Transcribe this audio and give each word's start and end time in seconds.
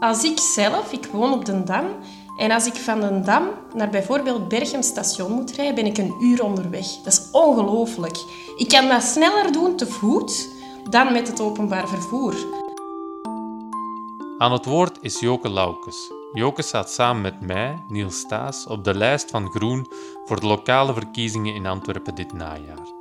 Als 0.00 0.24
ik 0.24 0.38
zelf, 0.38 0.92
ik 0.92 1.06
woon 1.12 1.32
op 1.32 1.44
de 1.44 1.62
Dam, 1.64 1.84
en 2.36 2.50
als 2.50 2.66
ik 2.66 2.74
van 2.74 3.00
de 3.00 3.20
Dam 3.20 3.48
naar 3.74 3.90
bijvoorbeeld 3.90 4.48
Berchem 4.48 4.82
station 4.82 5.32
moet 5.32 5.50
rijden, 5.50 5.74
ben 5.74 5.86
ik 5.86 5.98
een 5.98 6.14
uur 6.20 6.44
onderweg. 6.44 6.86
Dat 6.86 7.12
is 7.12 7.28
ongelooflijk. 7.32 8.16
Ik 8.56 8.68
kan 8.68 8.88
dat 8.88 9.02
sneller 9.02 9.52
doen 9.52 9.76
te 9.76 9.86
voet 9.86 10.48
dan 10.90 11.12
met 11.12 11.28
het 11.28 11.40
openbaar 11.40 11.88
vervoer. 11.88 12.34
Aan 14.38 14.52
het 14.52 14.64
woord 14.64 14.98
is 15.00 15.20
Joke 15.20 15.48
Laukes. 15.48 16.12
Joke 16.32 16.62
staat 16.62 16.90
samen 16.90 17.22
met 17.22 17.40
mij, 17.40 17.82
Niels 17.88 18.18
Staes, 18.18 18.66
op 18.66 18.84
de 18.84 18.94
lijst 18.94 19.30
van 19.30 19.50
Groen 19.50 19.86
voor 20.24 20.40
de 20.40 20.46
lokale 20.46 20.92
verkiezingen 20.92 21.54
in 21.54 21.66
Antwerpen 21.66 22.14
dit 22.14 22.32
najaar. 22.32 22.98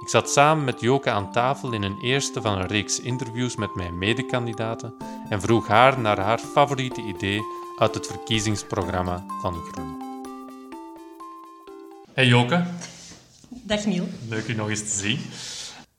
Ik 0.00 0.08
zat 0.08 0.30
samen 0.30 0.64
met 0.64 0.80
Joke 0.80 1.10
aan 1.10 1.32
tafel 1.32 1.72
in 1.72 1.82
een 1.82 1.98
eerste 2.00 2.40
van 2.40 2.58
een 2.58 2.66
reeks 2.66 3.00
interviews 3.00 3.56
met 3.56 3.74
mijn 3.74 3.98
medekandidaten 3.98 4.94
en 5.28 5.40
vroeg 5.40 5.68
haar 5.68 6.00
naar 6.00 6.18
haar 6.18 6.38
favoriete 6.38 7.00
idee 7.00 7.40
uit 7.78 7.94
het 7.94 8.06
verkiezingsprogramma 8.06 9.24
van 9.40 9.54
Groen. 9.54 10.00
Hey 12.14 12.26
Joke. 12.26 12.64
Dag 13.48 13.86
Niel. 13.86 14.08
Leuk 14.28 14.46
je 14.46 14.54
nog 14.54 14.68
eens 14.68 14.80
te 14.80 14.98
zien. 14.98 15.18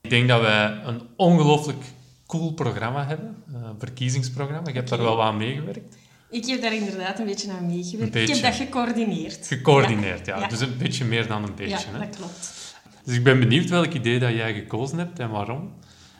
Ik 0.00 0.10
denk 0.10 0.28
dat 0.28 0.40
wij 0.40 0.80
een 0.84 1.00
ongelooflijk 1.16 1.84
cool 2.26 2.52
programma 2.52 3.06
hebben, 3.06 3.42
een 3.52 3.78
verkiezingsprogramma. 3.78 4.68
Je 4.68 4.74
hebt 4.74 4.88
daar 4.88 5.02
wel 5.02 5.16
wat 5.16 5.26
aan 5.26 5.36
meegewerkt. 5.36 5.96
Ik 6.30 6.46
heb 6.46 6.62
daar 6.62 6.74
inderdaad 6.74 7.18
een 7.18 7.26
beetje 7.26 7.52
aan 7.52 7.66
meegewerkt. 7.66 8.14
Ik 8.14 8.28
heb 8.28 8.42
dat 8.42 8.54
gecoördineerd. 8.54 9.46
Gecoördineerd, 9.46 10.26
ja. 10.26 10.48
Dus 10.48 10.60
een 10.60 10.76
beetje 10.78 11.04
meer 11.04 11.26
dan 11.26 11.42
een 11.42 11.54
beetje. 11.54 11.86
Ja, 11.92 11.98
dat 11.98 12.16
klopt. 12.16 12.74
Dus 13.04 13.16
ik 13.16 13.24
ben 13.24 13.38
benieuwd 13.38 13.68
welk 13.68 13.92
idee 13.92 14.18
dat 14.18 14.32
jij 14.32 14.54
gekozen 14.54 14.98
hebt 14.98 15.18
en 15.18 15.30
waarom. 15.30 15.72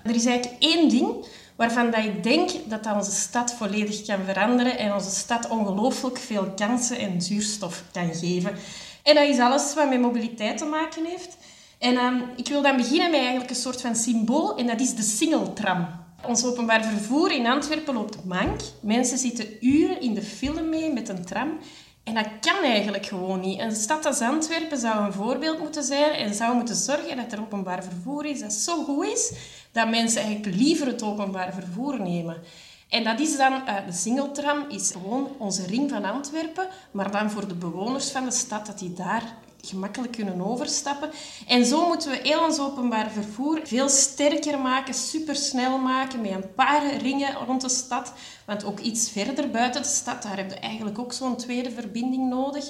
Er 0.04 0.14
is 0.14 0.26
eigenlijk 0.26 0.62
één 0.62 0.88
ding 0.88 1.26
waarvan 1.56 1.90
dat 1.90 2.04
ik 2.04 2.22
denk 2.22 2.50
dat 2.66 2.84
dat 2.84 2.94
onze 2.94 3.10
stad 3.10 3.54
volledig 3.54 4.02
kan 4.02 4.24
veranderen 4.24 4.78
en 4.78 4.94
onze 4.94 5.10
stad 5.10 5.48
ongelooflijk 5.48 6.18
veel 6.18 6.52
kansen 6.56 6.98
en 6.98 7.22
zuurstof 7.22 7.82
kan 7.92 8.14
geven. 8.14 8.56
En 9.02 9.14
dat 9.14 9.28
is 9.28 9.38
alles 9.38 9.74
wat 9.74 9.88
met 9.88 10.00
mobiliteit 10.00 10.58
te 10.58 10.64
maken 10.64 11.04
heeft. 11.04 11.36
En 11.78 11.96
um, 11.96 12.22
ik 12.36 12.48
wil 12.48 12.62
dan 12.62 12.76
beginnen 12.76 13.10
met 13.10 13.20
eigenlijk 13.20 13.50
een 13.50 13.56
soort 13.56 13.80
van 13.80 13.96
symbool 13.96 14.56
en 14.56 14.66
dat 14.66 14.80
is 14.80 14.94
de 14.94 15.02
singeltram. 15.02 15.86
Ons 16.26 16.44
openbaar 16.44 16.84
vervoer 16.84 17.32
in 17.32 17.46
Antwerpen 17.46 17.94
loopt 17.94 18.24
mank. 18.24 18.60
Mensen 18.80 19.18
zitten 19.18 19.46
uren 19.60 20.00
in 20.00 20.14
de 20.14 20.22
file 20.22 20.62
mee 20.62 20.92
met 20.92 21.08
een 21.08 21.24
tram. 21.24 21.58
En 22.04 22.14
dat 22.14 22.26
kan 22.40 22.62
eigenlijk 22.62 23.06
gewoon 23.06 23.40
niet. 23.40 23.60
Een 23.60 23.76
stad 23.76 24.06
als 24.06 24.20
Antwerpen 24.20 24.78
zou 24.78 25.04
een 25.04 25.12
voorbeeld 25.12 25.58
moeten 25.58 25.82
zijn 25.82 26.12
en 26.12 26.34
zou 26.34 26.54
moeten 26.54 26.76
zorgen 26.76 27.16
dat 27.16 27.32
er 27.32 27.40
openbaar 27.40 27.84
vervoer 27.84 28.24
is 28.24 28.40
dat 28.40 28.52
zo 28.52 28.84
goed 28.84 29.06
is 29.06 29.32
dat 29.72 29.88
mensen 29.88 30.22
eigenlijk 30.22 30.56
liever 30.56 30.86
het 30.86 31.02
openbaar 31.02 31.52
vervoer 31.52 32.00
nemen. 32.00 32.42
En 32.88 33.04
dat 33.04 33.20
is 33.20 33.36
dan, 33.36 33.52
uh, 33.52 33.86
de 33.86 33.92
singeltram 33.92 34.64
is 34.68 34.90
gewoon 34.90 35.28
onze 35.38 35.66
ring 35.66 35.90
van 35.90 36.04
Antwerpen, 36.04 36.68
maar 36.90 37.10
dan 37.10 37.30
voor 37.30 37.48
de 37.48 37.54
bewoners 37.54 38.10
van 38.10 38.24
de 38.24 38.30
stad, 38.30 38.66
dat 38.66 38.78
die 38.78 38.92
daar 38.92 39.36
gemakkelijk 39.64 40.12
kunnen 40.12 40.40
overstappen. 40.40 41.10
En 41.46 41.66
zo 41.66 41.86
moeten 41.86 42.10
we 42.10 42.20
heel 42.22 42.44
ons 42.44 42.58
openbaar 42.58 43.10
vervoer 43.10 43.60
veel 43.64 43.88
sterker 43.88 44.58
maken, 44.58 44.94
supersnel 44.94 45.78
maken, 45.78 46.20
met 46.20 46.30
een 46.30 46.54
paar 46.54 46.96
ringen 46.96 47.34
rond 47.46 47.60
de 47.60 47.68
stad. 47.68 48.12
Want 48.46 48.64
ook 48.64 48.80
iets 48.80 49.10
verder 49.10 49.50
buiten 49.50 49.82
de 49.82 49.88
stad, 49.88 50.22
daar 50.22 50.36
hebben 50.36 50.54
we 50.54 50.60
eigenlijk 50.60 50.98
ook 50.98 51.12
zo'n 51.12 51.36
tweede 51.36 51.70
verbinding 51.70 52.28
nodig. 52.28 52.64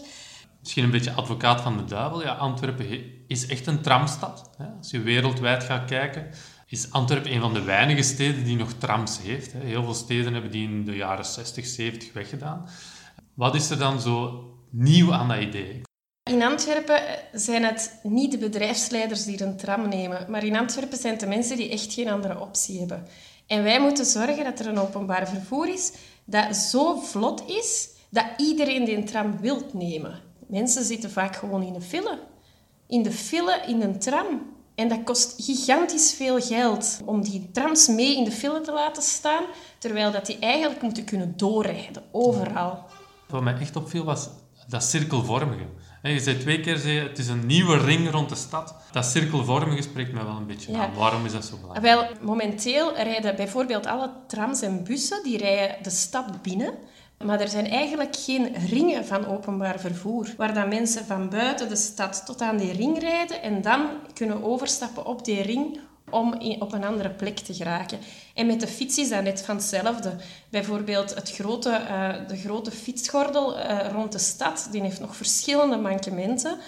Misschien 0.60 0.84
een 0.84 0.90
beetje 0.90 1.12
advocaat 1.12 1.60
van 1.60 1.76
de 1.76 1.84
duivel. 1.84 2.22
Ja, 2.22 2.32
Antwerpen 2.32 3.04
is 3.26 3.46
echt 3.46 3.66
een 3.66 3.80
tramstad. 3.80 4.50
Als 4.78 4.90
je 4.90 5.00
wereldwijd 5.00 5.64
gaat 5.64 5.84
kijken, 5.84 6.30
is 6.66 6.90
Antwerpen 6.90 7.32
een 7.32 7.40
van 7.40 7.54
de 7.54 7.62
weinige 7.62 8.02
steden 8.02 8.44
die 8.44 8.56
nog 8.56 8.72
trams 8.72 9.20
heeft. 9.22 9.52
Heel 9.52 9.84
veel 9.84 9.94
steden 9.94 10.32
hebben 10.32 10.50
die 10.50 10.68
in 10.68 10.84
de 10.84 10.96
jaren 10.96 11.24
60, 11.24 11.66
70 11.66 12.12
weggedaan. 12.12 12.68
Wat 13.34 13.54
is 13.54 13.70
er 13.70 13.78
dan 13.78 14.00
zo 14.00 14.44
nieuw 14.70 15.12
aan 15.12 15.28
dat 15.28 15.40
idee? 15.40 15.82
In 16.30 16.42
Antwerpen 16.42 17.02
zijn 17.32 17.64
het 17.64 17.98
niet 18.02 18.30
de 18.30 18.38
bedrijfsleiders 18.38 19.24
die 19.24 19.42
een 19.42 19.56
tram 19.56 19.88
nemen, 19.88 20.30
maar 20.30 20.44
in 20.44 20.56
Antwerpen 20.56 20.98
zijn 20.98 21.12
het 21.12 21.20
de 21.20 21.26
mensen 21.26 21.56
die 21.56 21.70
echt 21.70 21.92
geen 21.92 22.08
andere 22.08 22.40
optie 22.40 22.78
hebben. 22.78 23.06
En 23.46 23.62
wij 23.62 23.80
moeten 23.80 24.04
zorgen 24.04 24.44
dat 24.44 24.58
er 24.58 24.66
een 24.66 24.78
openbaar 24.78 25.28
vervoer 25.28 25.68
is 25.68 25.92
dat 26.24 26.56
zo 26.56 27.00
vlot 27.00 27.48
is 27.48 27.88
dat 28.10 28.24
iedereen 28.36 28.84
die 28.84 28.96
een 28.96 29.04
tram 29.04 29.40
wilt 29.40 29.74
nemen. 29.74 30.20
Mensen 30.46 30.84
zitten 30.84 31.10
vaak 31.10 31.36
gewoon 31.36 31.62
in 31.62 31.72
de 31.72 31.80
file. 31.80 32.18
In 32.86 33.02
de 33.02 33.12
file, 33.12 33.62
in 33.66 33.82
een 33.82 33.98
tram. 33.98 34.52
En 34.74 34.88
dat 34.88 35.04
kost 35.04 35.34
gigantisch 35.44 36.14
veel 36.14 36.40
geld 36.40 37.00
om 37.04 37.22
die 37.22 37.50
trams 37.52 37.88
mee 37.88 38.16
in 38.16 38.24
de 38.24 38.32
file 38.32 38.60
te 38.60 38.72
laten 38.72 39.02
staan, 39.02 39.44
terwijl 39.78 40.12
dat 40.12 40.26
die 40.26 40.38
eigenlijk 40.38 40.82
moeten 40.82 41.04
kunnen 41.04 41.36
doorrijden, 41.36 42.02
overal. 42.12 42.84
Wat 43.28 43.42
mij 43.42 43.58
echt 43.58 43.76
opviel 43.76 44.04
was 44.04 44.28
dat 44.68 44.82
cirkelvormige. 44.84 45.66
Je 46.12 46.20
zei 46.20 46.38
twee 46.38 46.60
keer, 46.60 46.76
zei, 46.76 46.98
het 46.98 47.18
is 47.18 47.28
een 47.28 47.46
nieuwe 47.46 47.78
ring 47.78 48.10
rond 48.10 48.28
de 48.28 48.34
stad. 48.34 48.74
Dat 48.92 49.04
cirkelvormige 49.04 49.82
spreekt 49.82 50.12
mij 50.12 50.24
wel 50.24 50.36
een 50.36 50.46
beetje 50.46 50.76
aan. 50.76 50.94
Waarom 50.94 51.24
is 51.24 51.32
dat 51.32 51.44
zo 51.44 51.56
belangrijk? 51.56 51.94
Wel, 51.94 52.08
momenteel 52.20 52.94
rijden 52.94 53.36
bijvoorbeeld 53.36 53.86
alle 53.86 54.10
trams 54.26 54.62
en 54.62 54.84
bussen 54.84 55.22
die 55.22 55.38
rijden 55.38 55.82
de 55.82 55.90
stad 55.90 56.42
binnen. 56.42 56.74
Maar 57.24 57.40
er 57.40 57.48
zijn 57.48 57.66
eigenlijk 57.66 58.16
geen 58.16 58.54
ringen 58.68 59.04
van 59.04 59.26
openbaar 59.26 59.80
vervoer, 59.80 60.34
waar 60.36 60.54
dan 60.54 60.68
mensen 60.68 61.04
van 61.04 61.28
buiten 61.28 61.68
de 61.68 61.76
stad 61.76 62.22
tot 62.26 62.40
aan 62.40 62.56
die 62.56 62.72
ring 62.72 62.98
rijden 62.98 63.42
en 63.42 63.62
dan 63.62 63.86
kunnen 64.14 64.42
overstappen 64.42 65.06
op 65.06 65.24
die 65.24 65.42
ring 65.42 65.80
om 66.10 66.34
op 66.58 66.72
een 66.72 66.84
andere 66.84 67.10
plek 67.10 67.38
te 67.38 67.54
geraken. 67.54 67.98
En 68.34 68.46
met 68.46 68.60
de 68.60 68.66
fiets 68.66 68.98
is 68.98 69.08
dat 69.08 69.22
net 69.22 69.42
van 69.42 69.56
hetzelfde. 69.56 70.16
Bijvoorbeeld 70.48 71.14
het 71.14 71.30
grote, 71.30 71.80
uh, 71.90 72.28
de 72.28 72.36
grote 72.36 72.70
fietsgordel 72.70 73.58
uh, 73.58 73.78
rond 73.92 74.12
de 74.12 74.18
stad, 74.18 74.68
die 74.70 74.80
heeft 74.80 75.00
nog 75.00 75.16
verschillende 75.16 75.76
mankementen, 75.76 76.58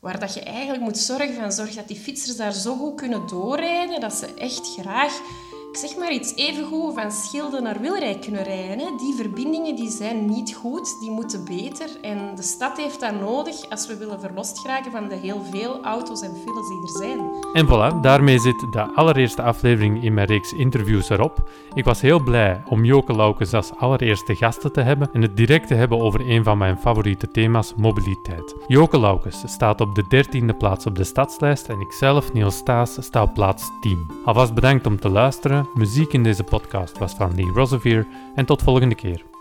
waar 0.00 0.20
dat 0.20 0.34
je 0.34 0.40
eigenlijk 0.40 0.82
moet 0.82 0.98
zorgen 0.98 1.34
van 1.34 1.52
zorg 1.52 1.74
dat 1.74 1.88
die 1.88 1.96
fietsers 1.96 2.36
daar 2.36 2.52
zo 2.52 2.76
goed 2.76 2.94
kunnen 2.94 3.26
doorrijden, 3.26 4.00
dat 4.00 4.14
ze 4.14 4.34
echt 4.38 4.74
graag 4.78 5.20
zeg 5.76 5.96
maar 5.96 6.12
iets, 6.12 6.34
evengoed 6.36 6.94
van 6.94 7.10
Schilde 7.10 7.60
naar 7.60 7.80
Wilrijk 7.80 8.20
kunnen 8.20 8.42
rijden. 8.42 8.78
Hè. 8.78 8.96
Die 8.96 9.14
verbindingen 9.14 9.76
die 9.76 9.90
zijn 9.90 10.24
niet 10.24 10.54
goed, 10.54 11.00
die 11.00 11.10
moeten 11.10 11.44
beter. 11.44 11.86
En 12.02 12.34
de 12.34 12.42
stad 12.42 12.76
heeft 12.76 13.00
dat 13.00 13.20
nodig 13.20 13.70
als 13.70 13.86
we 13.86 13.96
willen 13.96 14.20
verlost 14.20 14.58
geraken 14.58 14.90
van 14.90 15.08
de 15.08 15.14
heel 15.14 15.42
veel 15.50 15.82
auto's 15.82 16.22
en 16.22 16.36
files 16.36 16.68
die 16.68 16.82
er 16.82 16.98
zijn. 16.98 17.18
En 17.52 17.66
voilà, 17.66 18.00
daarmee 18.00 18.38
zit 18.38 18.66
de 18.70 18.82
allereerste 18.94 19.42
aflevering 19.42 20.04
in 20.04 20.14
mijn 20.14 20.26
reeks 20.26 20.52
interviews 20.52 21.08
erop. 21.08 21.50
Ik 21.74 21.84
was 21.84 22.00
heel 22.00 22.22
blij 22.22 22.62
om 22.68 22.84
Joke 22.84 23.12
Laukes 23.12 23.52
als 23.52 23.76
allereerste 23.76 24.34
gasten 24.34 24.72
te 24.72 24.80
hebben 24.80 25.08
en 25.12 25.22
het 25.22 25.36
direct 25.36 25.66
te 25.66 25.74
hebben 25.74 26.00
over 26.00 26.30
een 26.30 26.44
van 26.44 26.58
mijn 26.58 26.78
favoriete 26.78 27.30
thema's, 27.30 27.74
mobiliteit. 27.76 28.54
Joke 28.66 28.98
Laukes 28.98 29.42
staat 29.46 29.80
op 29.80 29.94
de 29.94 30.04
dertiende 30.08 30.54
plaats 30.54 30.86
op 30.86 30.96
de 30.96 31.04
stadslijst 31.04 31.68
en 31.68 31.80
ikzelf, 31.80 32.32
Niels 32.32 32.56
Staes, 32.56 32.96
sta 33.00 33.22
op 33.22 33.34
plaats 33.34 33.70
10. 33.80 34.06
Alvast 34.24 34.54
bedankt 34.54 34.86
om 34.86 35.00
te 35.00 35.08
luisteren 35.08 35.63
Muziek 35.74 36.12
in 36.12 36.22
deze 36.22 36.44
podcast 36.44 36.98
was 36.98 37.14
van 37.14 37.34
Lee 37.34 37.52
Rosevier 37.54 38.06
en 38.34 38.46
tot 38.46 38.62
volgende 38.62 38.94
keer. 38.94 39.33